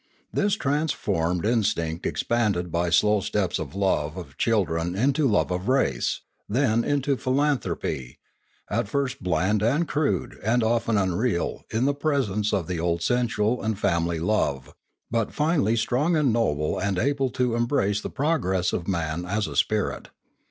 This 0.33 0.55
transformed 0.55 1.45
instinct 1.45 2.07
expanded 2.07 2.71
by 2.71 2.89
slow 2.89 3.19
steps 3.19 3.59
love 3.59 4.17
of 4.17 4.35
children 4.35 4.95
into 4.95 5.27
love 5.27 5.51
of 5.51 5.67
race, 5.67 6.21
then 6.49 6.83
into 6.83 7.15
philanthropy, 7.17 8.17
at 8.67 8.87
first 8.87 9.21
bland 9.21 9.61
and 9.61 9.87
crude 9.87 10.39
and 10.43 10.63
often 10.63 10.97
unreal 10.97 11.65
in 11.71 11.85
the 11.85 11.93
presence 11.93 12.51
of 12.51 12.65
the 12.65 12.79
old 12.79 13.03
sensual 13.03 13.61
and 13.61 13.77
family 13.77 14.19
love, 14.19 14.73
but 15.11 15.31
finally 15.35 15.75
strong 15.75 16.15
and 16.17 16.33
noble 16.33 16.79
and 16.79 16.97
able 16.97 17.29
to 17.29 17.53
embrace 17.53 18.01
the 18.01 18.09
progress 18.09 18.73
of 18.73 18.87
man 18.87 19.23
as 19.23 19.45
a 19.45 19.55
spirit. 19.55 20.07